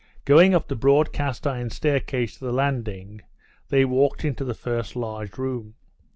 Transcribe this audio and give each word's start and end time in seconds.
Going 0.25 0.55
up 0.55 0.67
the 0.67 0.75
broad 0.75 1.13
cast 1.13 1.45
iron 1.45 1.69
staircase 1.69 2.35
to 2.39 2.45
the 2.45 2.51
landing, 2.51 3.21
they 3.69 3.85
walked 3.85 4.25
into 4.25 4.43
the 4.43 4.55
first 4.55 4.95
large 4.95 5.37
room. 5.37 5.75